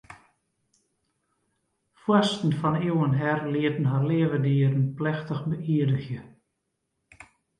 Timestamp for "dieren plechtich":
4.47-5.43